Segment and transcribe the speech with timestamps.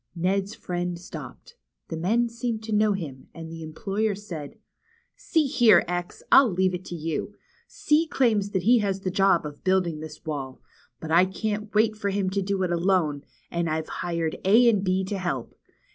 [0.15, 1.57] Ned's friend stopped.
[1.89, 4.57] The men seemed to know him, and the employer said:
[5.15, 7.35] See here, X, I'll leave it to you.
[7.67, 9.11] C claims that 64 THE CHILDREN'S WONDER BOOK.
[9.11, 10.61] he has the job of building this wall.
[10.99, 14.83] But I can't wait for him to do it alone, and I've hired A and
[14.83, 15.53] B to help.